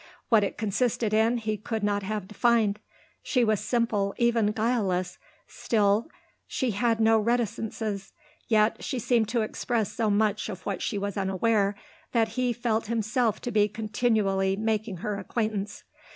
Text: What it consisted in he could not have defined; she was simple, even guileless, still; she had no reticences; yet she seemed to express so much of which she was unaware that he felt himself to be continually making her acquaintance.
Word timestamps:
What 0.29 0.43
it 0.43 0.57
consisted 0.57 1.13
in 1.13 1.37
he 1.37 1.57
could 1.57 1.83
not 1.83 2.01
have 2.01 2.27
defined; 2.27 2.79
she 3.21 3.43
was 3.43 3.59
simple, 3.59 4.15
even 4.17 4.47
guileless, 4.51 5.19
still; 5.45 6.09
she 6.47 6.71
had 6.71 6.99
no 6.99 7.19
reticences; 7.19 8.11
yet 8.47 8.83
she 8.83 8.97
seemed 8.97 9.29
to 9.29 9.41
express 9.43 9.93
so 9.93 10.09
much 10.09 10.49
of 10.49 10.65
which 10.65 10.81
she 10.81 10.97
was 10.97 11.17
unaware 11.17 11.75
that 12.13 12.29
he 12.29 12.51
felt 12.51 12.87
himself 12.87 13.39
to 13.41 13.51
be 13.51 13.67
continually 13.67 14.55
making 14.55 14.97
her 15.05 15.19
acquaintance. 15.19 15.83